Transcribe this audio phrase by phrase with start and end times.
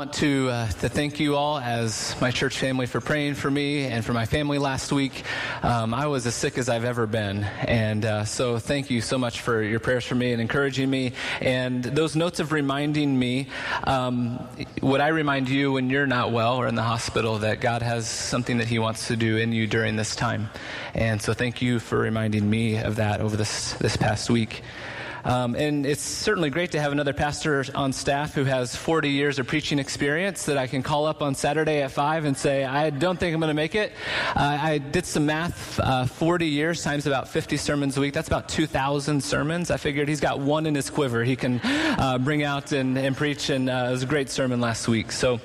[0.00, 3.84] want to, uh, to thank you all as my church family for praying for me
[3.84, 5.24] and for my family last week.
[5.62, 7.44] Um, I was as sick as I've ever been.
[7.44, 11.12] And uh, so thank you so much for your prayers for me and encouraging me.
[11.42, 13.48] And those notes of reminding me,
[13.84, 14.42] um,
[14.80, 18.08] would I remind you when you're not well or in the hospital that God has
[18.08, 20.48] something that He wants to do in you during this time?
[20.94, 24.62] And so thank you for reminding me of that over this, this past week.
[25.24, 29.38] Um, and it's certainly great to have another pastor on staff who has 40 years
[29.38, 32.90] of preaching experience that I can call up on Saturday at 5 and say, I
[32.90, 33.92] don't think I'm going to make it.
[34.34, 38.14] Uh, I did some math, uh, 40 years times about 50 sermons a week.
[38.14, 39.70] That's about 2,000 sermons.
[39.70, 43.16] I figured he's got one in his quiver he can uh, bring out and, and
[43.16, 43.50] preach.
[43.50, 45.12] And uh, it was a great sermon last week.
[45.12, 45.40] So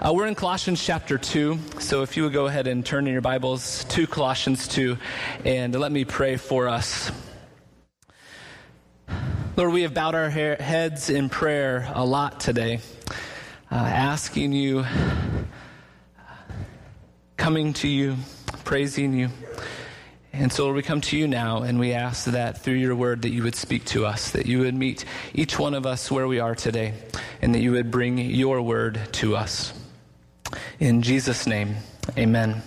[0.00, 1.58] uh, we're in Colossians chapter 2.
[1.78, 4.96] So if you would go ahead and turn in your Bibles to Colossians 2
[5.44, 7.10] and let me pray for us.
[9.56, 12.80] Lord, we have bowed our heads in prayer a lot today,
[13.70, 14.84] uh, asking you,
[17.36, 18.16] coming to you,
[18.64, 19.28] praising you.
[20.32, 23.22] And so, Lord, we come to you now and we ask that through your word
[23.22, 26.26] that you would speak to us, that you would meet each one of us where
[26.26, 26.94] we are today,
[27.42, 29.74] and that you would bring your word to us.
[30.80, 31.76] In Jesus' name,
[32.16, 32.62] amen.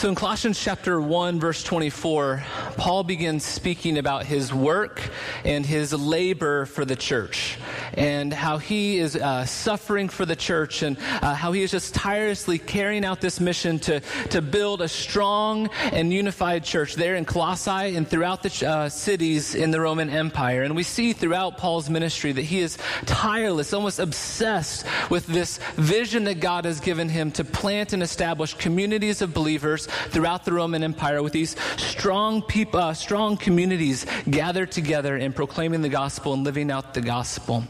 [0.00, 2.42] So in Colossians chapter 1, verse 24,
[2.76, 5.00] Paul begins speaking about his work
[5.44, 7.58] and his labor for the church
[7.94, 11.94] and how he is uh, suffering for the church and uh, how he is just
[11.94, 17.24] tirelessly carrying out this mission to, to build a strong and unified church there in
[17.24, 20.62] Colossae and throughout the uh, cities in the Roman Empire.
[20.62, 26.24] And we see throughout Paul's ministry that he is tireless, almost obsessed with this vision
[26.24, 30.82] that God has given him to plant and establish communities of believers throughout the Roman
[30.82, 36.44] Empire with these strong people, uh, strong communities gathered together in proclaiming the gospel and
[36.44, 37.64] living out the gospel.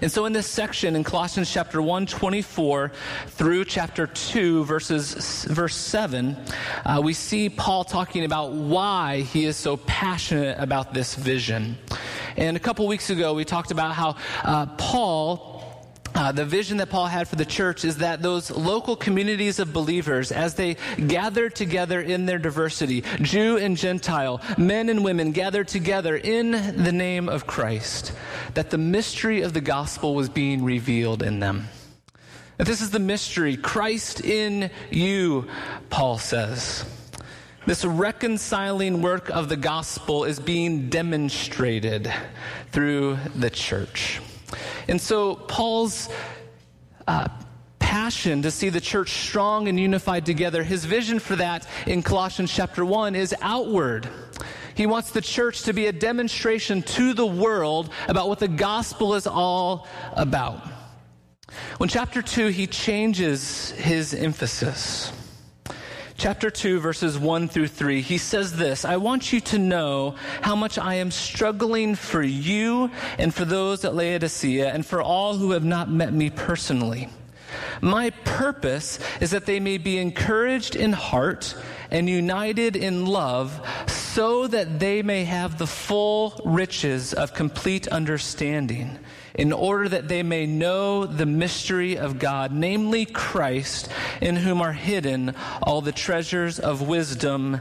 [0.00, 2.92] And so in this section in Colossians chapter 1, 24
[3.28, 6.36] through chapter 2, verses, verse 7,
[6.84, 11.78] uh, we see Paul talking about why he is so passionate about this vision.
[12.36, 15.53] And a couple weeks ago, we talked about how uh, Paul
[16.14, 19.72] uh, the vision that Paul had for the church is that those local communities of
[19.72, 20.76] believers, as they
[21.06, 26.52] gathered together in their diversity, Jew and Gentile, men and women gathered together in
[26.82, 28.12] the name of Christ,
[28.54, 31.68] that the mystery of the gospel was being revealed in them.
[32.58, 35.48] That this is the mystery, Christ in you,
[35.90, 36.84] Paul says.
[37.66, 42.12] This reconciling work of the gospel is being demonstrated
[42.70, 44.20] through the church.
[44.88, 46.08] And so Paul's
[47.06, 47.28] uh,
[47.78, 52.52] passion to see the church strong and unified together, his vision for that in Colossians
[52.52, 54.08] chapter 1 is outward.
[54.74, 59.14] He wants the church to be a demonstration to the world about what the gospel
[59.14, 60.66] is all about.
[61.78, 65.12] When chapter 2, he changes his emphasis
[66.16, 70.54] chapter 2, verses 1 through 3, he says this I want you to know how
[70.54, 75.52] much I am struggling for you and for those at Laodicea and for all who
[75.52, 77.08] have not met me personally.
[77.80, 81.54] My purpose is that they may be encouraged in heart
[81.90, 88.98] and united in love, so that they may have the full riches of complete understanding
[89.34, 93.88] in order that they may know the mystery of God, namely Christ,
[94.20, 97.60] in whom are hidden all the treasures of wisdom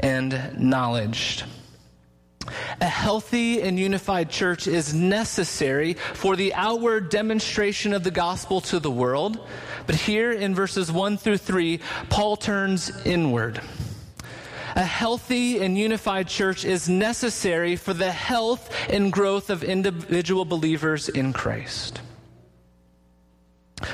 [0.00, 1.44] and knowledge.
[2.80, 8.80] A healthy and unified church is necessary for the outward demonstration of the gospel to
[8.80, 9.38] the world.
[9.86, 13.60] But here in verses 1 through 3, Paul turns inward.
[14.76, 21.08] A healthy and unified church is necessary for the health and growth of individual believers
[21.08, 22.00] in Christ.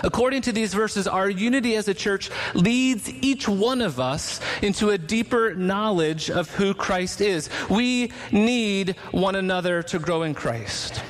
[0.03, 4.91] According to these verses, our unity as a church leads each one of us into
[4.91, 7.49] a deeper knowledge of who Christ is.
[7.71, 11.03] We need one another to grow in Christ.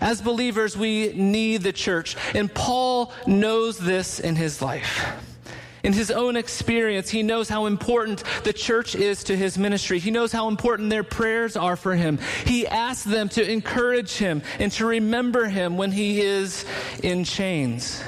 [0.00, 5.06] As believers, we need the church, and Paul knows this in his life.
[5.88, 9.98] In his own experience, he knows how important the church is to his ministry.
[9.98, 12.18] He knows how important their prayers are for him.
[12.44, 16.66] He asks them to encourage him and to remember him when he is
[17.02, 18.02] in chains.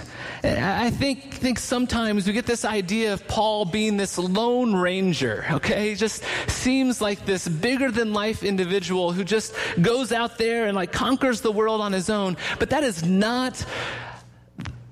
[0.44, 5.88] I think, think sometimes we get this idea of Paul being this lone ranger, okay?
[5.88, 10.76] He just seems like this bigger than life individual who just goes out there and
[10.76, 12.36] like conquers the world on his own.
[12.58, 13.64] But that is not,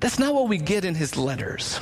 [0.01, 1.79] that's not what we get in his letters.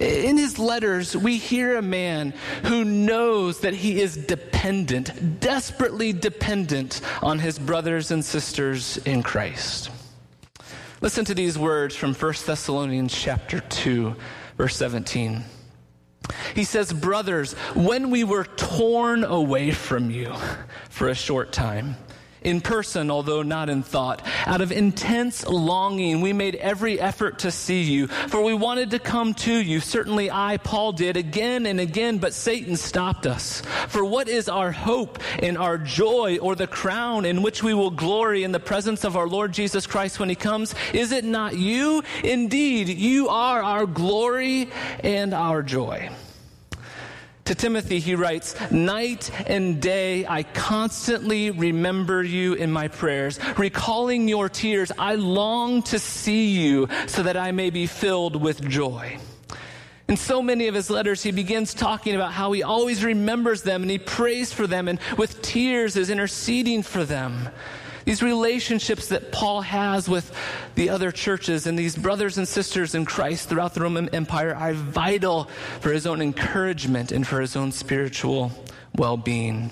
[0.00, 2.32] In his letters, we hear a man
[2.64, 9.90] who knows that he is dependent, desperately dependent on his brothers and sisters in Christ.
[11.00, 14.14] Listen to these words from 1 Thessalonians chapter 2,
[14.56, 15.44] verse 17.
[16.54, 20.34] He says, Brothers, when we were torn away from you
[20.90, 21.96] for a short time,
[22.48, 24.22] in person, although not in thought.
[24.46, 28.98] Out of intense longing, we made every effort to see you, for we wanted to
[28.98, 29.80] come to you.
[29.80, 33.60] Certainly I, Paul, did again and again, but Satan stopped us.
[33.88, 37.90] For what is our hope and our joy or the crown in which we will
[37.90, 40.74] glory in the presence of our Lord Jesus Christ when he comes?
[40.92, 42.02] Is it not you?
[42.24, 44.70] Indeed, you are our glory
[45.00, 46.10] and our joy.
[47.48, 53.40] To Timothy, he writes, Night and day I constantly remember you in my prayers.
[53.56, 58.60] Recalling your tears, I long to see you so that I may be filled with
[58.68, 59.16] joy.
[60.08, 63.80] In so many of his letters, he begins talking about how he always remembers them
[63.80, 67.48] and he prays for them and with tears is interceding for them.
[68.08, 70.34] These relationships that Paul has with
[70.76, 74.72] the other churches and these brothers and sisters in Christ throughout the Roman Empire are
[74.72, 75.44] vital
[75.80, 78.50] for his own encouragement and for his own spiritual
[78.94, 79.70] well being.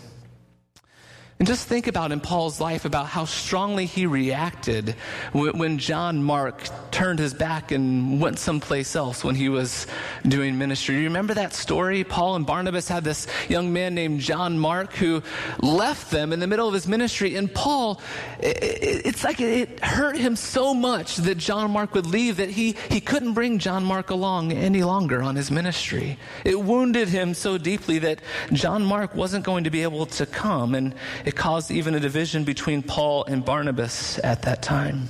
[1.38, 4.96] And just think about in Paul's life about how strongly he reacted
[5.32, 9.86] when John Mark turned his back and went someplace else when he was
[10.26, 10.94] doing ministry.
[10.96, 12.04] You remember that story?
[12.04, 15.22] Paul and Barnabas had this young man named John Mark who
[15.60, 17.36] left them in the middle of his ministry.
[17.36, 18.00] And Paul,
[18.40, 22.98] it's like it hurt him so much that John Mark would leave that he, he
[22.98, 26.18] couldn't bring John Mark along any longer on his ministry.
[26.44, 28.20] It wounded him so deeply that
[28.54, 30.74] John Mark wasn't going to be able to come.
[30.74, 30.94] And
[31.26, 35.08] it caused even a division between Paul and Barnabas at that time.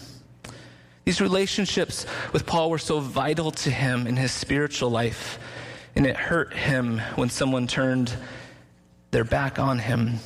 [1.05, 5.39] These relationships with Paul were so vital to him in his spiritual life,
[5.95, 8.13] and it hurt him when someone turned
[9.11, 10.19] their back on him.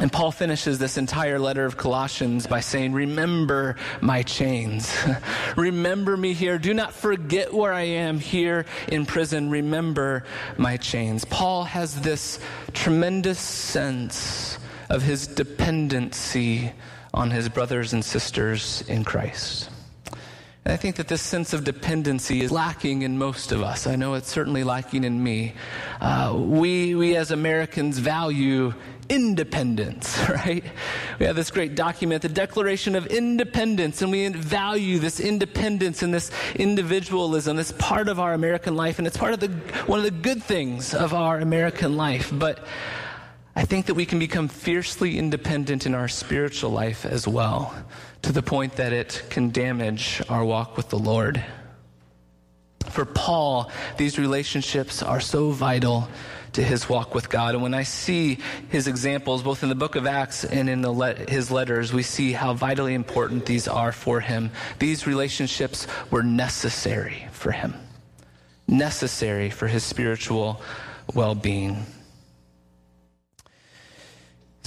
[0.00, 4.92] And Paul finishes this entire letter of Colossians by saying, Remember my chains.
[5.56, 6.58] Remember me here.
[6.58, 9.50] Do not forget where I am here in prison.
[9.50, 10.24] Remember
[10.56, 11.24] my chains.
[11.24, 12.40] Paul has this
[12.72, 14.58] tremendous sense
[14.90, 16.72] of his dependency
[17.14, 19.70] on his brothers and sisters in Christ.
[20.64, 23.86] And I think that this sense of dependency is lacking in most of us.
[23.86, 25.54] I know it's certainly lacking in me.
[26.00, 28.74] Uh, we, we as Americans value
[29.08, 30.64] independence, right?
[31.18, 36.12] We have this great document, the Declaration of Independence, and we value this independence and
[36.12, 37.58] this individualism.
[37.58, 39.48] It's part of our American life, and it's part of the,
[39.86, 42.30] one of the good things of our American life.
[42.32, 42.66] But
[43.60, 47.74] I think that we can become fiercely independent in our spiritual life as well,
[48.22, 51.44] to the point that it can damage our walk with the Lord.
[52.86, 56.08] For Paul, these relationships are so vital
[56.54, 57.52] to his walk with God.
[57.54, 58.38] And when I see
[58.70, 62.32] his examples, both in the book of Acts and in le- his letters, we see
[62.32, 64.52] how vitally important these are for him.
[64.78, 67.74] These relationships were necessary for him,
[68.66, 70.62] necessary for his spiritual
[71.12, 71.84] well being.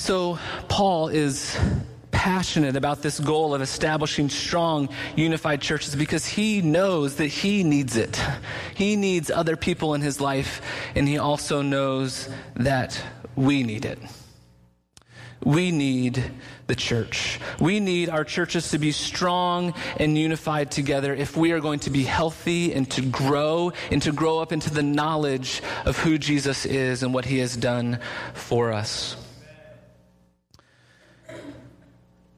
[0.03, 1.57] So, Paul is
[2.11, 7.95] passionate about this goal of establishing strong, unified churches because he knows that he needs
[7.95, 8.21] it.
[8.75, 10.61] He needs other people in his life,
[10.93, 13.01] and he also knows that
[13.37, 13.97] we need it.
[15.41, 16.21] We need
[16.67, 17.39] the church.
[17.61, 21.89] We need our churches to be strong and unified together if we are going to
[21.89, 26.65] be healthy and to grow and to grow up into the knowledge of who Jesus
[26.65, 27.99] is and what he has done
[28.33, 29.15] for us.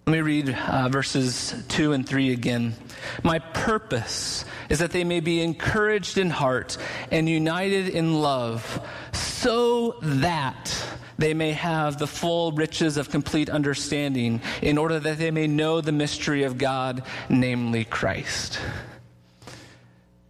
[0.07, 2.75] Let me read uh, verses 2 and 3 again.
[3.24, 6.77] My purpose is that they may be encouraged in heart
[7.09, 10.85] and united in love, so that
[11.17, 15.81] they may have the full riches of complete understanding, in order that they may know
[15.81, 18.59] the mystery of God, namely Christ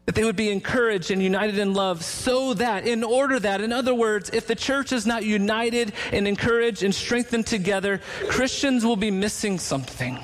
[0.06, 3.74] that they would be encouraged and united in love so that, in order that, in
[3.74, 8.98] other words, if the church is not united and encouraged and strengthened together, Christians will
[8.98, 10.20] be missing something.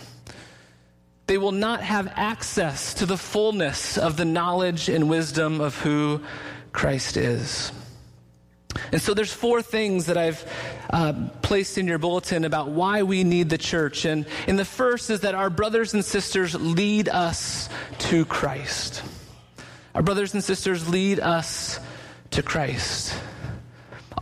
[1.26, 6.22] They will not have access to the fullness of the knowledge and wisdom of who
[6.74, 7.72] Christ is.
[8.92, 10.46] And so there's four things that I've
[10.90, 14.06] uh, placed in your bulletin about why we need the church.
[14.06, 17.68] And, and the first is that our brothers and sisters lead us
[18.00, 19.04] to Christ.
[19.94, 21.80] Our brothers and sisters lead us
[22.32, 23.14] to Christ.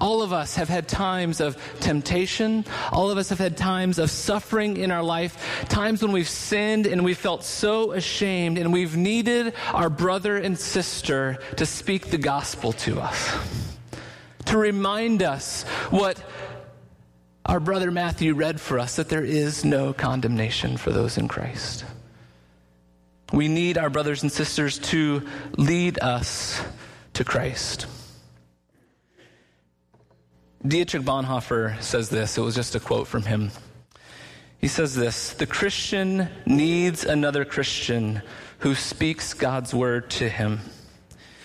[0.01, 2.63] All of us have had times of temptation.
[2.91, 6.87] All of us have had times of suffering in our life, times when we've sinned
[6.87, 12.17] and we felt so ashamed and we've needed our brother and sister to speak the
[12.17, 13.37] gospel to us,
[14.45, 16.23] to remind us what
[17.45, 21.83] our brother Matthew read for us that there is no condemnation for those in Christ.
[23.31, 26.61] We need our brothers and sisters to lead us
[27.13, 27.85] to Christ.
[30.65, 32.37] Dietrich Bonhoeffer says this.
[32.37, 33.51] It was just a quote from him.
[34.57, 38.21] He says this The Christian needs another Christian
[38.59, 40.59] who speaks God's word to him.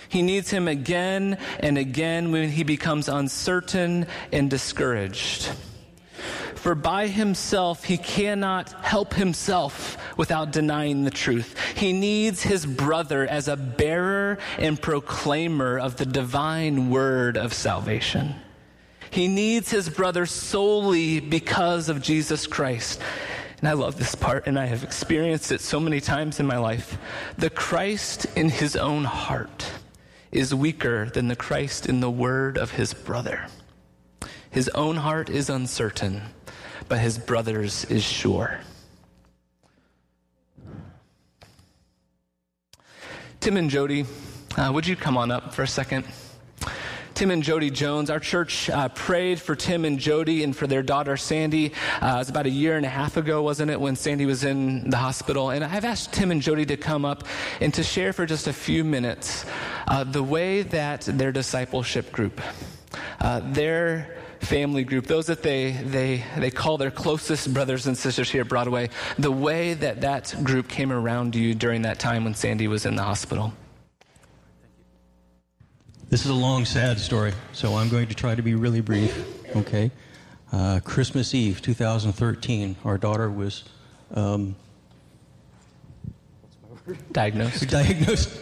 [0.09, 5.51] He needs him again and again when he becomes uncertain and discouraged.
[6.57, 11.59] For by himself he cannot help himself without denying the truth.
[11.77, 18.35] He needs his brother as a bearer and proclaimer of the divine word of salvation.
[19.11, 23.01] He needs his brother solely because of Jesus Christ.
[23.59, 26.59] And I love this part, and I have experienced it so many times in my
[26.59, 26.99] life.
[27.39, 29.71] The Christ in his own heart
[30.33, 33.47] is weaker than the Christ in the word of his brother.
[34.51, 36.23] His own heart is uncertain,
[36.89, 38.61] but his brother's is sure.
[43.41, 44.07] Tim and Jody,
[44.57, 46.05] uh, would you come on up for a second?
[47.15, 48.11] Tim and Jody Jones.
[48.11, 51.73] Our church uh, prayed for Tim and Jody and for their daughter Sandy.
[52.01, 54.43] Uh, it was about a year and a half ago, wasn't it, when Sandy was
[54.43, 55.51] in the hospital?
[55.51, 57.25] And I've asked Tim and Jody to come up
[57.61, 59.47] and to share for just a few minutes
[59.87, 62.41] uh, the way that their discipleship group,
[63.21, 68.31] uh, their family group, those that they, they, they call their closest brothers and sisters
[68.31, 72.35] here at Broadway, the way that that group came around you during that time when
[72.35, 73.53] Sandy was in the hospital.
[76.11, 79.27] This is a long, sad story, so I'm going to try to be really brief,
[79.57, 79.91] okay?
[80.53, 83.65] Uh, Christmas Eve, 2013, our daughter was
[84.13, 84.55] um,
[87.11, 87.69] diagnosed.
[87.71, 88.39] diagnosed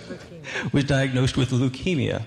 [0.72, 2.24] was diagnosed with leukemia.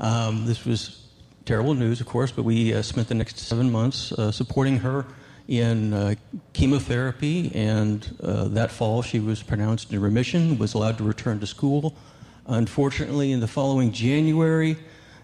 [0.00, 1.07] Um, this was
[1.48, 5.06] terrible news, of course, but we uh, spent the next seven months uh, supporting her
[5.48, 6.14] in uh,
[6.52, 11.46] chemotherapy, and uh, that fall she was pronounced in remission, was allowed to return to
[11.46, 11.96] school.
[12.48, 14.76] Unfortunately, in the following January,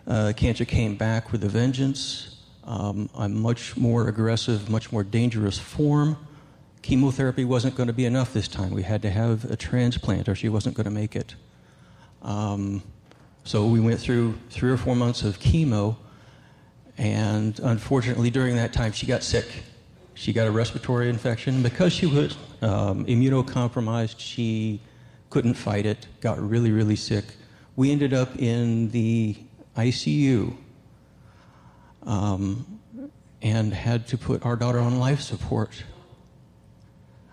[0.07, 5.59] uh, cancer came back with a vengeance, um, a much more aggressive, much more dangerous
[5.59, 6.17] form.
[6.81, 8.71] Chemotherapy wasn't going to be enough this time.
[8.71, 11.35] We had to have a transplant, or she wasn't going to make it.
[12.23, 12.83] Um,
[13.45, 15.97] so we went through three or four months of chemo,
[16.97, 19.47] and unfortunately, during that time, she got sick.
[20.15, 21.63] She got a respiratory infection.
[21.63, 24.81] Because she was um, immunocompromised, she
[25.31, 27.25] couldn't fight it, got really, really sick.
[27.77, 29.37] We ended up in the
[29.77, 30.57] ICU
[32.05, 32.81] um,
[33.43, 35.83] and had to put our daughter on life support.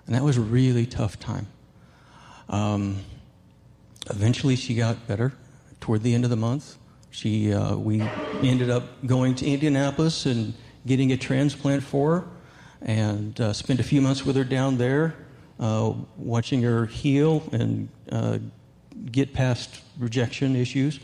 [0.08, 1.48] And that was a really tough time.
[2.50, 2.98] Um,
[4.10, 5.34] eventually, she got better
[5.80, 6.77] toward the end of the month.
[7.12, 8.01] She, uh, we
[8.41, 10.53] ended up going to Indianapolis and
[10.88, 12.27] getting a transplant for her
[12.82, 15.15] and uh, spent a few months with her down there
[15.60, 18.39] uh, watching her heal and uh,
[19.12, 21.00] get past rejection issues.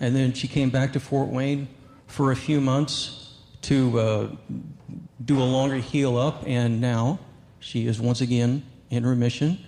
[0.00, 1.68] And then she came back to Fort Wayne
[2.06, 4.28] for a few months to uh,
[5.24, 7.20] do a longer heal up, and now
[7.60, 9.58] she is once again in remission.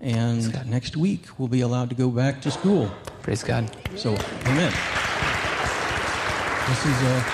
[0.00, 2.90] And next week we'll be allowed to go back to school.
[3.22, 3.70] Praise God.
[3.96, 5.03] So, amen.
[6.68, 7.24] This is a.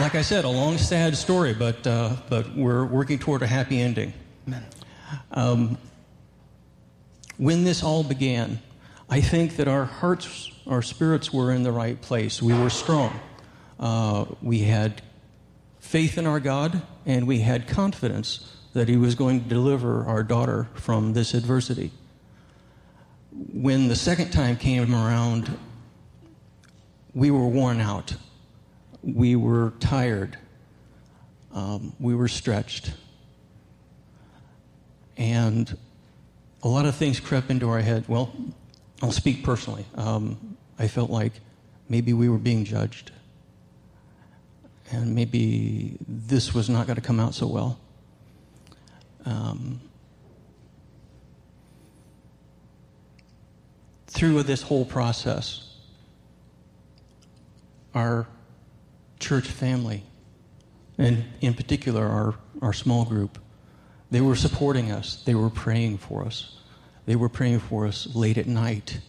[0.00, 3.78] Like I said, a long, sad story, but, uh, but we're working toward a happy
[3.78, 4.14] ending.
[4.48, 4.64] Amen.
[5.30, 5.78] Um,
[7.36, 8.60] when this all began,
[9.10, 12.40] I think that our hearts, our spirits were in the right place.
[12.40, 13.20] We were strong.
[13.78, 15.02] Uh, we had
[15.78, 20.22] faith in our God, and we had confidence that He was going to deliver our
[20.22, 21.92] daughter from this adversity.
[23.32, 25.56] When the second time came around,
[27.14, 28.14] we were worn out
[29.02, 30.38] we were tired,
[31.52, 32.92] um, we were stretched.
[35.16, 35.76] And
[36.62, 38.04] a lot of things crept into our head.
[38.08, 38.32] Well,
[39.02, 39.84] I'll speak personally.
[39.96, 41.32] Um, I felt like
[41.88, 43.10] maybe we were being judged.
[44.90, 47.78] And maybe this was not going to come out so well.
[49.24, 49.80] Um,
[54.12, 55.70] through this whole process,
[57.94, 58.26] our
[59.18, 60.02] church family,
[60.98, 63.38] and in particular our, our small group,
[64.10, 65.22] they were supporting us.
[65.24, 66.58] They were praying for us.
[67.06, 69.00] They were praying for us late at night.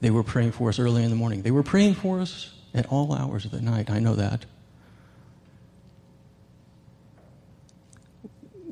[0.00, 1.42] They were praying for us early in the morning.
[1.42, 3.90] They were praying for us at all hours of the night.
[3.90, 4.46] I know that.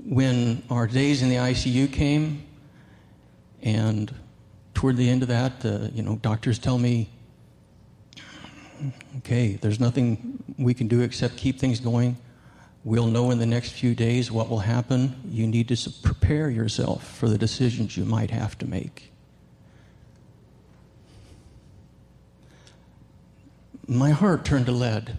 [0.04, 2.44] When our days in the ICU came,
[3.62, 4.14] and
[4.80, 7.06] toward the end of that, uh, you know, doctors tell me
[9.18, 12.16] okay, there's nothing we can do except keep things going.
[12.82, 15.20] We'll know in the next few days what will happen.
[15.28, 19.12] You need to prepare yourself for the decisions you might have to make.
[23.86, 25.14] My heart turned to lead,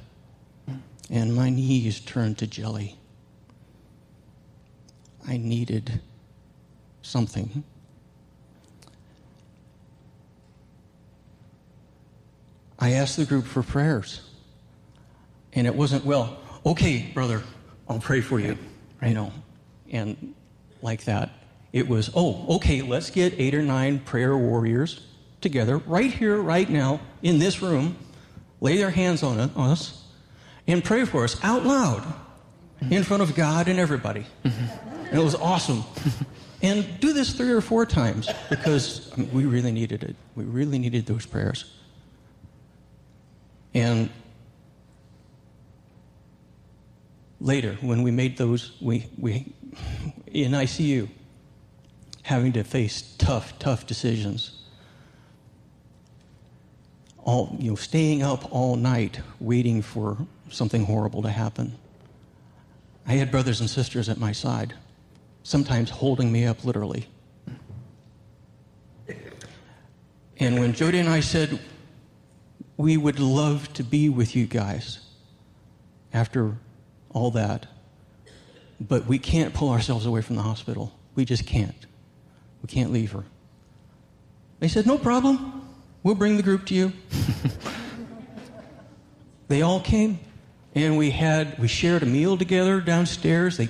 [1.12, 2.96] and my knees turned to jelly.
[5.28, 6.02] I needed
[7.04, 7.64] something.
[12.82, 14.22] I asked the group for prayers.
[15.54, 17.44] And it wasn't, well, okay, brother,
[17.88, 18.58] I'll pray for you,
[19.04, 19.32] you know,
[19.92, 20.34] and
[20.82, 21.30] like that.
[21.72, 25.06] It was, oh, okay, let's get eight or nine prayer warriors
[25.42, 27.98] together right here, right now, in this room,
[28.60, 30.04] lay their hands on us,
[30.68, 32.04] and pray for us out loud
[32.90, 34.26] in front of God and everybody.
[34.44, 35.84] And it was awesome.
[36.62, 40.16] and do this three or four times because I mean, we really needed it.
[40.36, 41.66] We really needed those prayers.
[43.74, 44.10] And
[47.40, 49.54] later, when we made those, we, we
[50.28, 51.10] in ICU,
[52.24, 54.58] having to face tough, tough decisions.
[57.24, 60.18] All, you know, staying up all night waiting for
[60.50, 61.78] something horrible to happen.
[63.08, 64.74] I had brothers and sisters at my side,
[65.44, 67.08] sometimes holding me up literally.
[70.38, 71.60] And when Jody and I said,
[72.82, 75.00] we would love to be with you guys
[76.14, 76.58] after
[77.12, 77.68] all that,
[78.80, 80.92] but we can't pull ourselves away from the hospital.
[81.14, 81.86] We just can't.
[82.64, 83.24] We can't leave her.
[84.60, 85.60] They said, No problem.
[86.04, 86.94] We'll bring the group to you.
[89.48, 90.20] they all came,
[90.74, 93.58] and we had we shared a meal together downstairs.
[93.58, 93.70] They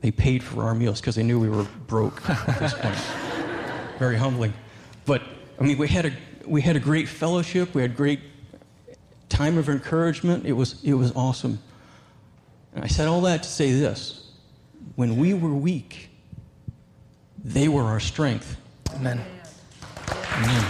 [0.00, 2.96] they paid for our meals because they knew we were broke at this point.
[4.00, 4.52] Very humbling.
[5.04, 5.22] But
[5.60, 6.12] I mean, we had a
[6.46, 7.74] we had a great fellowship.
[7.74, 8.20] We had great
[9.28, 10.46] time of encouragement.
[10.46, 11.58] It was, it was awesome.
[12.74, 14.32] And I said all that to say this
[14.96, 16.10] when we were weak,
[17.42, 18.56] they were our strength.
[18.94, 19.20] Amen.
[20.08, 20.64] Amen.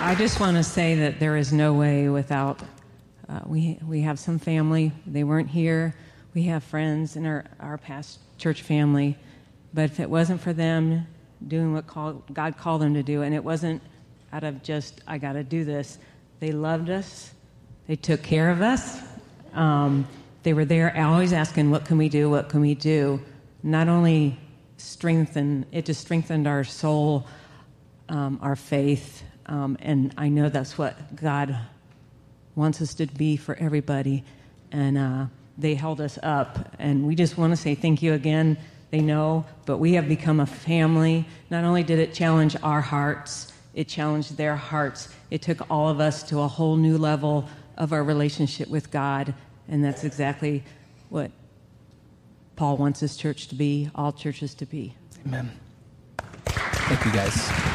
[0.00, 2.60] I just want to say that there is no way without.
[3.28, 4.90] Uh, we, we have some family.
[5.06, 5.94] They weren't here.
[6.32, 9.18] We have friends in our, our past church family
[9.72, 11.06] but if it wasn't for them
[11.46, 13.82] doing what called, God called them to do, and it wasn't
[14.32, 15.98] out of just, I got to do this,
[16.40, 17.32] they loved us,
[17.86, 19.00] they took care of us.
[19.54, 20.06] Um,
[20.42, 22.30] they were there always asking, What can we do?
[22.30, 23.20] What can we do?
[23.62, 24.38] Not only
[24.76, 27.26] strengthened, it just strengthened our soul,
[28.08, 31.58] um, our faith, um, and I know that's what God
[32.54, 34.24] wants us to be for everybody.
[34.70, 35.26] And uh,
[35.56, 38.58] they held us up, and we just want to say thank you again
[38.90, 41.26] they know, but we have become a family.
[41.50, 45.08] Not only did it challenge our hearts, it challenged their hearts.
[45.30, 49.34] It took all of us to a whole new level of our relationship with God,
[49.68, 50.64] and that's exactly
[51.10, 51.30] what
[52.56, 54.94] Paul wants his church to be, all churches to be.
[55.26, 55.50] Amen.
[56.46, 57.67] Thank you, guys.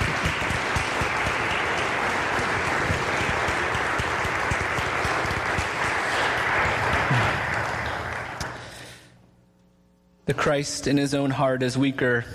[10.34, 12.26] The Christ in his own heart is weaker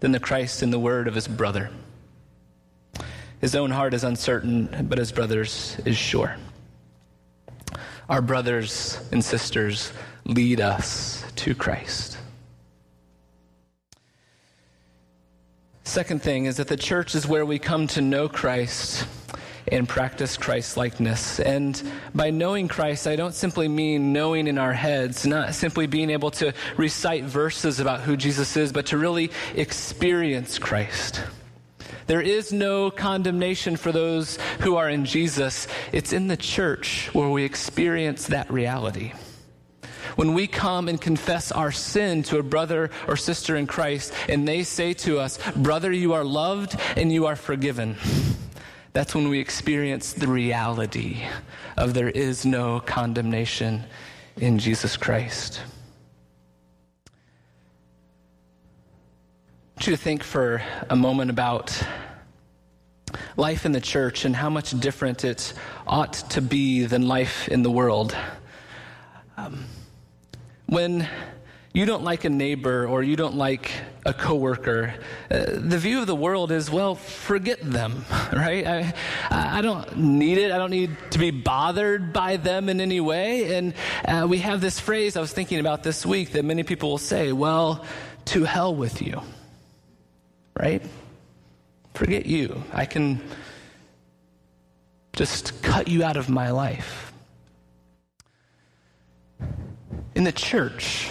[0.00, 1.70] than the Christ in the word of his brother.
[3.40, 6.36] His own heart is uncertain, but his brother's is sure.
[8.10, 9.94] Our brothers and sisters
[10.26, 12.18] lead us to Christ.
[15.84, 19.06] Second thing is that the church is where we come to know Christ
[19.70, 21.38] and practice Christ likeness.
[21.40, 21.80] And
[22.14, 26.30] by knowing Christ, I don't simply mean knowing in our heads, not simply being able
[26.32, 31.22] to recite verses about who Jesus is, but to really experience Christ.
[32.06, 35.68] There is no condemnation for those who are in Jesus.
[35.92, 39.12] It's in the church where we experience that reality.
[40.16, 44.46] When we come and confess our sin to a brother or sister in Christ, and
[44.46, 47.96] they say to us, Brother, you are loved and you are forgiven
[48.92, 51.22] that's when we experience the reality
[51.76, 53.84] of there is no condemnation
[54.36, 55.62] in Jesus Christ.
[57.06, 57.10] I
[59.76, 61.82] want you to think for a moment about
[63.36, 65.54] life in the church and how much different it
[65.86, 68.14] ought to be than life in the world.
[69.36, 69.64] Um,
[70.66, 71.08] when
[71.74, 73.70] you don't like a neighbor or you don't like
[74.04, 74.94] a coworker,
[75.30, 78.66] uh, the view of the world is, well, forget them, right?
[78.66, 78.94] I,
[79.30, 80.52] I don't need it.
[80.52, 83.56] I don't need to be bothered by them in any way.
[83.56, 86.90] And uh, we have this phrase I was thinking about this week that many people
[86.90, 87.84] will say, well,
[88.26, 89.22] to hell with you,
[90.58, 90.82] right?
[91.94, 92.62] Forget you.
[92.72, 93.22] I can
[95.14, 97.12] just cut you out of my life.
[100.14, 101.10] In the church,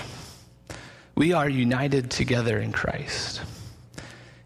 [1.22, 3.42] we are united together in Christ.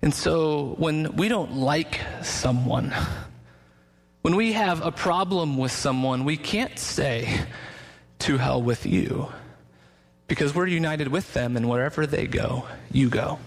[0.01, 2.93] And so when we don't like someone,
[4.23, 7.45] when we have a problem with someone, we can't say,
[8.19, 9.31] to hell with you,
[10.27, 13.39] because we're united with them, and wherever they go, you go.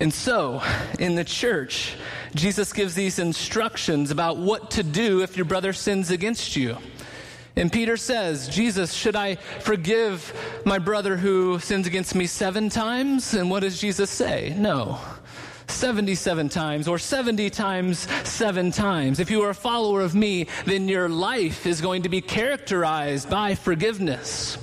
[0.00, 0.64] And so,
[0.98, 1.94] in the church,
[2.34, 6.76] Jesus gives these instructions about what to do if your brother sins against you.
[7.56, 10.32] And Peter says, Jesus, should I forgive
[10.66, 13.32] my brother who sins against me seven times?
[13.32, 14.54] And what does Jesus say?
[14.56, 14.98] No.
[15.68, 19.18] 77 times or 70 times seven times.
[19.20, 23.30] If you are a follower of me, then your life is going to be characterized
[23.30, 24.58] by forgiveness.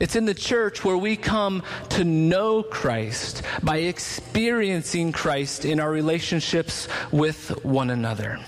[0.00, 5.90] It's in the church where we come to know Christ by experiencing Christ in our
[5.90, 8.40] relationships with one another.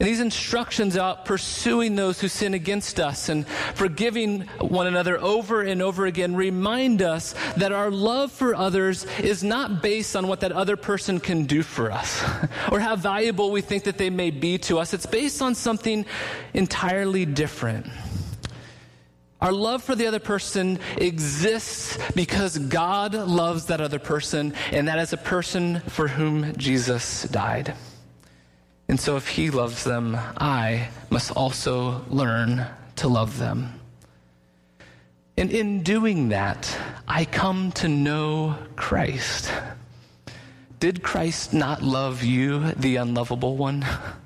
[0.00, 5.62] And these instructions about pursuing those who sin against us and forgiving one another over
[5.62, 10.40] and over again remind us that our love for others is not based on what
[10.40, 12.24] that other person can do for us
[12.72, 14.92] or how valuable we think that they may be to us.
[14.94, 16.04] It's based on something
[16.54, 17.86] entirely different.
[19.40, 24.98] Our love for the other person exists because God loves that other person, and that
[24.98, 27.74] is a person for whom Jesus died.
[28.88, 32.66] And so, if He loves them, I must also learn
[32.96, 33.80] to love them.
[35.36, 36.76] And in doing that,
[37.08, 39.52] I come to know Christ.
[40.78, 43.86] Did Christ not love you, the unlovable one?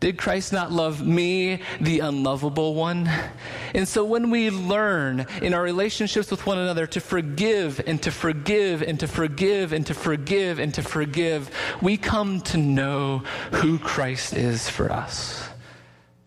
[0.00, 3.10] Did Christ not love me, the unlovable one?
[3.74, 8.12] And so when we learn in our relationships with one another to forgive and to
[8.12, 11.50] forgive and to forgive and to forgive and to forgive,
[11.82, 15.48] we come to know who Christ is for us.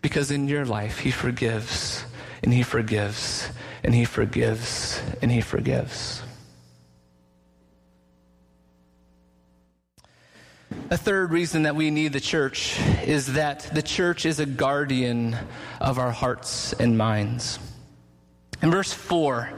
[0.02, 2.04] Because in your life, He forgives
[2.42, 3.48] and He forgives
[3.82, 6.22] and He forgives and He forgives.
[10.90, 15.36] A third reason that we need the church is that the church is a guardian
[15.80, 17.58] of our hearts and minds.
[18.62, 19.50] In verse 4,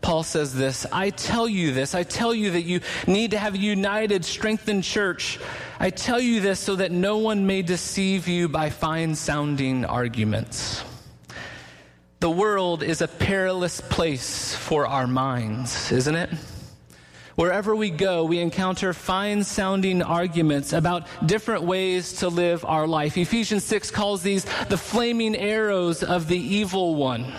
[0.00, 1.94] Paul says this I tell you this.
[1.94, 5.38] I tell you that you need to have a united, strengthened church.
[5.78, 10.84] I tell you this so that no one may deceive you by fine sounding arguments.
[12.20, 16.30] The world is a perilous place for our minds, isn't it?
[17.40, 23.16] Wherever we go, we encounter fine sounding arguments about different ways to live our life.
[23.16, 27.32] Ephesians 6 calls these the flaming arrows of the evil one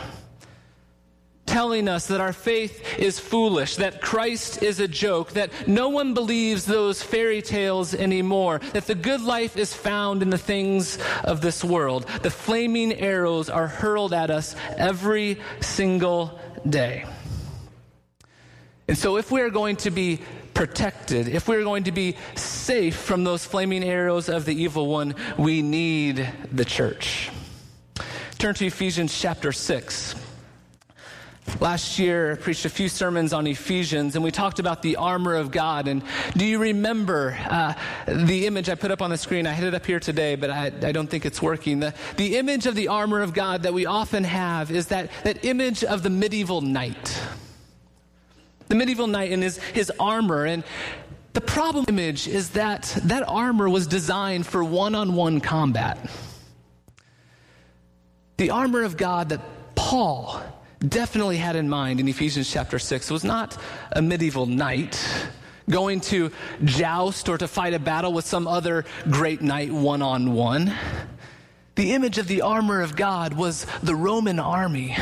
[1.46, 6.16] telling us that our faith is foolish, that Christ is a joke, that no one
[6.16, 11.42] believes those fairy tales anymore, that the good life is found in the things of
[11.42, 12.08] this world.
[12.24, 17.06] The flaming arrows are hurled at us every single day.
[18.92, 20.20] And so, if we are going to be
[20.54, 25.16] protected, if we're going to be safe from those flaming arrows of the evil one,
[25.38, 27.30] we need the church.
[28.38, 30.16] Turn to Ephesians chapter 6.
[31.62, 35.36] Last year, I preached a few sermons on Ephesians, and we talked about the armor
[35.36, 35.88] of God.
[35.88, 36.04] And
[36.36, 37.76] do you remember uh,
[38.08, 39.48] the image I put up on the screen?
[39.48, 41.80] I had it up here today, but I, I don't think it's working.
[41.80, 45.46] The, the image of the armor of God that we often have is that, that
[45.46, 47.18] image of the medieval knight
[48.72, 50.46] the medieval knight in his, his armor.
[50.46, 50.64] And
[51.34, 56.10] the problem image is that that armor was designed for one on one combat.
[58.38, 59.42] The armor of God that
[59.76, 60.42] Paul
[60.80, 63.58] definitely had in mind in Ephesians chapter 6 was not
[63.92, 64.98] a medieval knight
[65.70, 66.32] going to
[66.64, 70.74] joust or to fight a battle with some other great knight one on one.
[71.76, 74.96] The image of the armor of God was the Roman army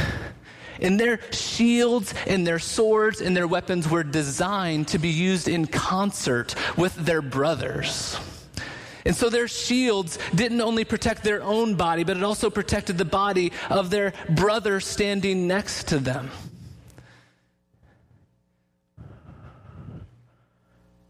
[0.82, 5.68] and their shields and their swords and their weapons were designed to be used in
[5.68, 8.18] concert with their brothers.
[9.06, 13.06] And so their shields didn't only protect their own body, but it also protected the
[13.06, 16.30] body of their brother standing next to them.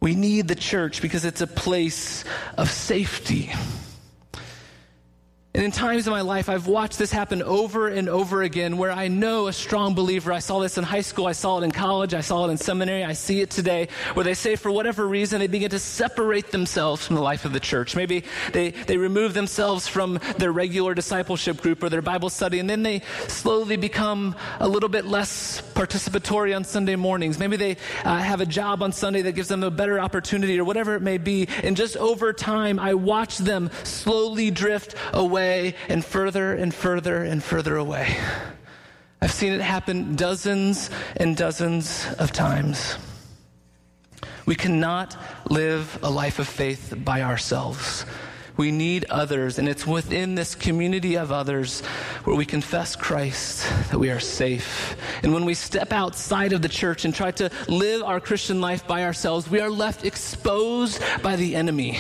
[0.01, 2.23] We need the church because it's a place
[2.57, 3.51] of safety.
[5.51, 8.91] And in times in my life, I've watched this happen over and over again where
[8.91, 10.31] I know a strong believer.
[10.31, 12.57] I saw this in high school, I saw it in college, I saw it in
[12.57, 16.51] seminary, I see it today, where they say for whatever reason they begin to separate
[16.51, 17.95] themselves from the life of the church.
[17.95, 22.69] Maybe they, they remove themselves from their regular discipleship group or their Bible study, and
[22.69, 27.39] then they slowly become a little bit less participatory on Sunday mornings.
[27.39, 30.63] Maybe they uh, have a job on Sunday that gives them a better opportunity or
[30.63, 31.47] whatever it may be.
[31.63, 37.23] And just over time, I watch them slowly drift away away and further and further
[37.23, 38.17] and further away.
[39.21, 42.97] I've seen it happen dozens and dozens of times.
[44.45, 45.15] We cannot
[45.49, 48.05] live a life of faith by ourselves.
[48.57, 51.81] We need others, and it's within this community of others
[52.25, 54.97] where we confess Christ that we are safe.
[55.23, 58.85] And when we step outside of the church and try to live our Christian life
[58.85, 61.99] by ourselves, we are left exposed by the enemy.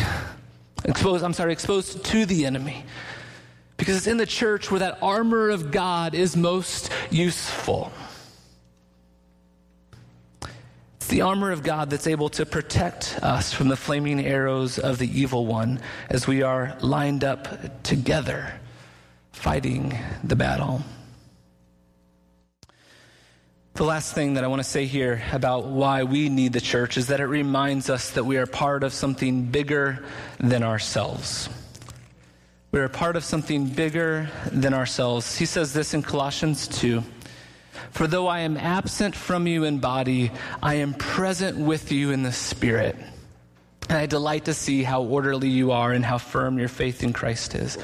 [0.83, 2.83] Exposed, I'm sorry, exposed to the enemy.
[3.79, 7.91] Because it's in the church where that armor of God is most useful.
[10.97, 14.97] It's the armor of God that's able to protect us from the flaming arrows of
[14.97, 18.51] the evil one as we are lined up together
[19.31, 20.83] fighting the battle.
[23.75, 26.97] The last thing that I want to say here about why we need the church
[26.97, 30.03] is that it reminds us that we are part of something bigger
[30.37, 31.47] than ourselves.
[32.71, 35.35] We're part of something bigger than ourselves.
[35.35, 37.03] He says this in Colossians 2
[37.89, 42.21] For though I am absent from you in body, I am present with you in
[42.21, 42.95] the spirit.
[43.89, 47.11] And I delight to see how orderly you are and how firm your faith in
[47.11, 47.79] Christ is.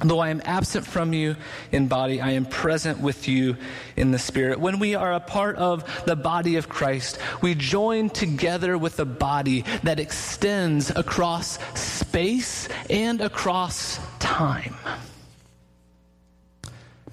[0.00, 1.36] Though I am absent from you
[1.72, 3.56] in body, I am present with you
[3.96, 4.60] in the Spirit.
[4.60, 9.06] When we are a part of the body of Christ, we join together with a
[9.06, 14.74] body that extends across space and across time.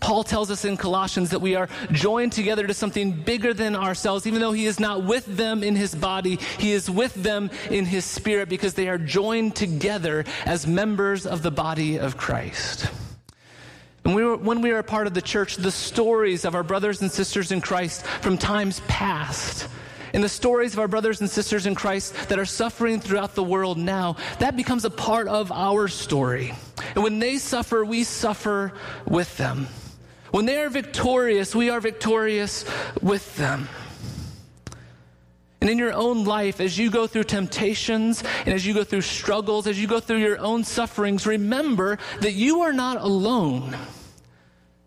[0.04, 4.28] Paul tells us in Colossians that we are joined together to something bigger than ourselves.
[4.28, 7.86] Even though he is not with them in his body, he is with them in
[7.86, 12.92] his spirit because they are joined together as members of the body of Christ.
[14.04, 16.64] And we were, when we are a part of the church, the stories of our
[16.64, 19.70] brothers and sisters in Christ from times past
[20.12, 23.44] and the stories of our brothers and sisters in Christ that are suffering throughout the
[23.44, 26.54] world now, that becomes a part of our story.
[26.94, 28.74] And when they suffer, we suffer
[29.08, 29.70] with them.
[30.34, 32.66] When they are victorious, we are victorious
[33.04, 33.70] with them.
[35.62, 39.02] And in your own life, as you go through temptations and as you go through
[39.02, 43.78] struggles, as you go through your own sufferings, remember that you are not alone.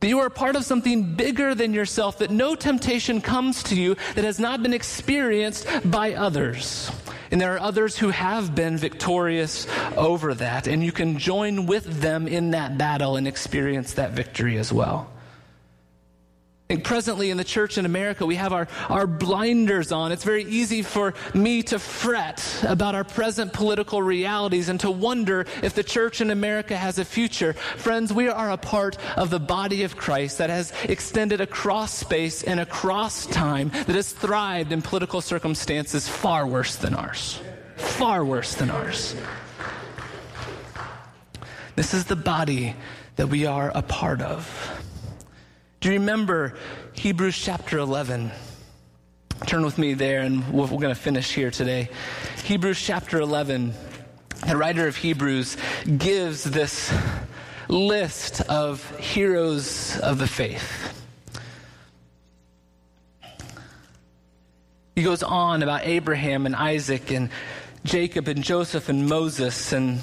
[0.01, 3.95] That you are part of something bigger than yourself, that no temptation comes to you
[4.17, 6.91] that has not been experienced by others.
[7.31, 12.01] And there are others who have been victorious over that, and you can join with
[12.01, 15.09] them in that battle and experience that victory as well.
[16.69, 20.11] And presently in the church in America, we have our, our blinders on.
[20.11, 25.47] It's very easy for me to fret about our present political realities and to wonder
[25.63, 27.53] if the church in America has a future.
[27.53, 32.43] Friends, we are a part of the body of Christ that has extended across space
[32.43, 37.39] and across time, that has thrived in political circumstances far worse than ours.
[37.77, 39.15] Far worse than ours.
[41.77, 42.75] This is the body
[43.15, 44.83] that we are a part of.
[45.87, 46.55] Do you remember
[46.95, 48.33] Hebrews chapter 11?
[49.47, 51.91] Turn with me there, and we're going to finish here today.
[52.43, 53.73] Hebrews chapter 11.
[54.49, 55.57] The writer of Hebrews
[55.97, 56.93] gives this
[57.69, 61.05] list of heroes of the faith.
[64.97, 67.31] He goes on about Abraham and Isaac and
[67.85, 70.01] Jacob and Joseph and Moses and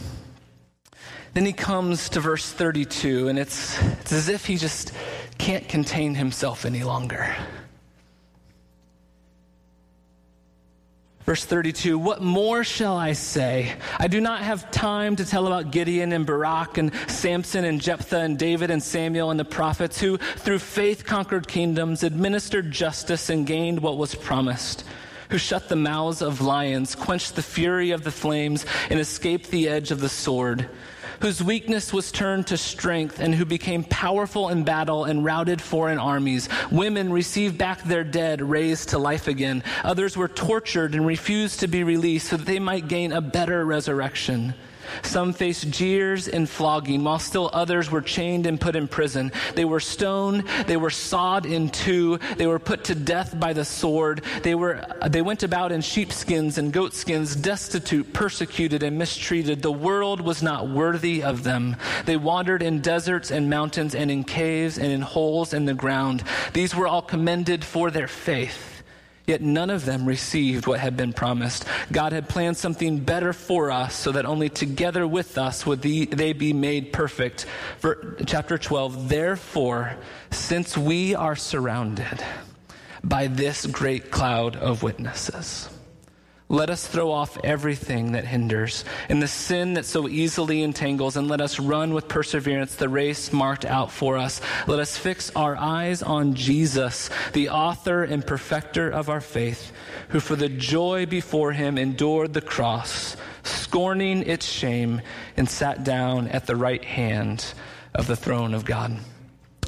[1.34, 4.94] then he comes to verse 32 and it's, it's as if he just
[5.44, 7.36] can't contain himself any longer.
[11.26, 13.76] Verse 32 What more shall I say?
[14.00, 18.22] I do not have time to tell about Gideon and Barak and Samson and Jephthah
[18.22, 23.46] and David and Samuel and the prophets who, through faith, conquered kingdoms, administered justice, and
[23.46, 24.86] gained what was promised.
[25.30, 29.68] Who shut the mouths of lions, quenched the fury of the flames, and escaped the
[29.68, 30.70] edge of the sword
[31.22, 36.00] whose weakness was turned to strength and who became powerful in battle and routed foreign
[36.00, 36.50] armies.
[36.72, 39.64] Women received back their dead, raised to life again.
[39.84, 43.66] Others were tortured and refused to be released so that they might gain a better
[43.66, 44.54] resurrection.
[45.04, 49.32] Some faced jeers and flogging, while still others were chained and put in prison.
[49.56, 53.66] They were stoned, they were sawed in two, they were put to death by the
[53.66, 54.24] sword.
[54.44, 59.62] They, were, they went about in sheepskins and goatskins, destitute, persecuted, and mistreated.
[59.62, 61.76] The world was not worthy of them.
[62.06, 66.24] They wandered in deserts and mountains and in caves and in holes in the ground.
[66.54, 68.73] These were all commended for their faith.
[69.26, 71.66] Yet none of them received what had been promised.
[71.92, 76.34] God had planned something better for us so that only together with us would they
[76.34, 77.46] be made perfect.
[77.80, 79.96] For chapter 12, therefore,
[80.32, 82.22] since we are surrounded
[83.02, 85.70] by this great cloud of witnesses,
[86.50, 91.28] let us throw off everything that hinders and the sin that so easily entangles, and
[91.28, 94.42] let us run with perseverance the race marked out for us.
[94.68, 99.72] Let us fix our eyes on Jesus, the author and perfecter of our faith,
[100.10, 105.02] who for the joy before him endured the cross, scorning its shame,
[105.38, 107.54] and sat down at the right hand
[107.96, 108.98] of the throne of God.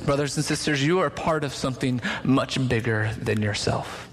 [0.03, 4.09] Brothers and sisters, you are part of something much bigger than yourself.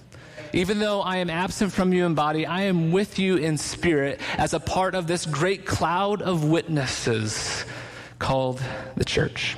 [0.55, 4.21] Even though I am absent from you in body, I am with you in spirit
[4.37, 7.65] as a part of this great cloud of witnesses
[8.19, 8.63] called
[8.97, 9.57] the church.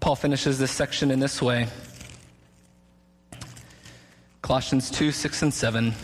[0.00, 1.68] Paul finishes this section in this way
[4.42, 5.94] Colossians 2 6 and 7.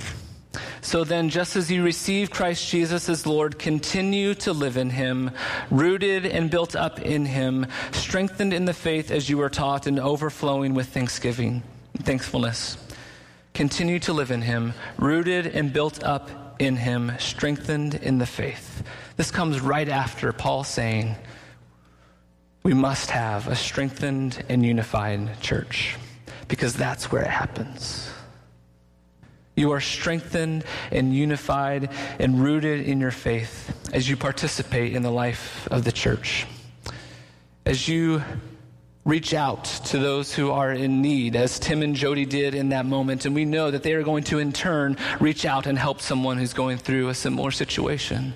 [0.82, 5.32] So then, just as you received Christ Jesus as Lord, continue to live in him,
[5.68, 9.98] rooted and built up in him, strengthened in the faith as you were taught, and
[9.98, 11.64] overflowing with thanksgiving
[11.98, 12.76] thankfulness.
[13.54, 18.82] Continue to live in Him, rooted and built up in Him, strengthened in the faith.
[19.16, 21.16] This comes right after Paul saying,
[22.62, 25.96] we must have a strengthened and unified church
[26.48, 28.10] because that's where it happens.
[29.54, 35.12] You are strengthened and unified and rooted in your faith as you participate in the
[35.12, 36.44] life of the church.
[37.64, 38.22] As you
[39.06, 42.84] reach out to those who are in need, as Tim and Jody did in that
[42.84, 43.24] moment.
[43.24, 46.36] And we know that they are going to, in turn, reach out and help someone
[46.36, 48.34] who's going through a similar situation.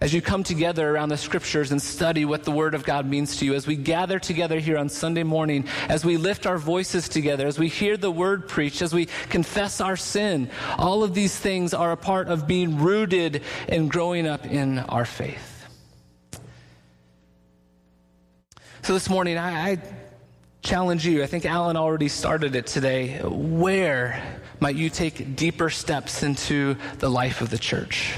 [0.00, 3.36] As you come together around the scriptures and study what the Word of God means
[3.38, 7.08] to you, as we gather together here on Sunday morning, as we lift our voices
[7.08, 11.36] together, as we hear the Word preached, as we confess our sin, all of these
[11.36, 15.66] things are a part of being rooted and growing up in our faith.
[18.82, 19.78] So this morning, I, I
[20.68, 21.22] challenge you.
[21.22, 23.20] I think Alan already started it today.
[23.22, 24.22] Where
[24.60, 28.12] might you take deeper steps into the life of the church?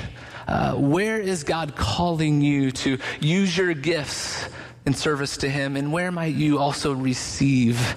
[0.49, 4.49] Uh, where is God calling you to use your gifts
[4.85, 5.77] in service to Him?
[5.77, 7.95] And where might you also receive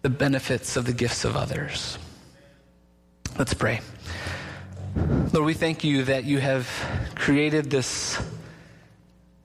[0.00, 1.98] the benefits of the gifts of others?
[3.38, 3.82] Let's pray.
[5.34, 6.66] Lord, we thank you that you have
[7.14, 8.18] created this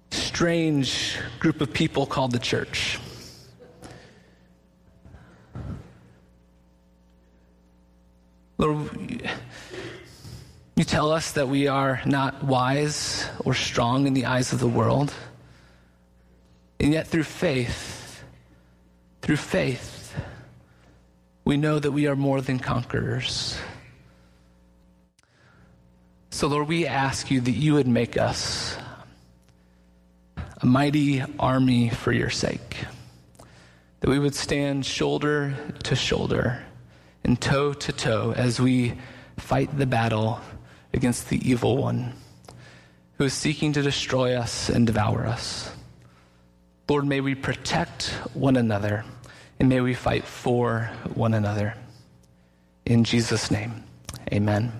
[0.09, 2.97] strange group of people called the church.
[8.61, 9.27] Lord,
[10.75, 14.67] you tell us that we are not wise or strong in the eyes of the
[14.67, 15.11] world.
[16.79, 18.23] And yet, through faith,
[19.23, 20.15] through faith,
[21.43, 23.57] we know that we are more than conquerors.
[26.29, 28.77] So, Lord, we ask you that you would make us
[30.61, 32.85] a mighty army for your sake.
[34.01, 36.63] That we would stand shoulder to shoulder
[37.23, 38.93] and toe to toe as we
[39.37, 40.39] fight the battle
[40.93, 42.13] against the evil one
[43.17, 45.71] who is seeking to destroy us and devour us.
[46.89, 49.05] Lord, may we protect one another
[49.59, 51.75] and may we fight for one another.
[52.85, 53.83] In Jesus' name,
[54.33, 54.71] amen.